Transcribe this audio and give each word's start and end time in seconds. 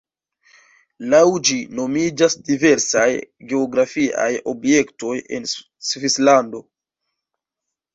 Laŭ 1.13 1.19
ĝi 1.49 1.57
nomiĝas 1.81 2.37
diversaj 2.49 3.05
geografiaj 3.53 4.29
objektoj 4.57 5.17
en 5.41 5.51
Svislando. 5.57 6.69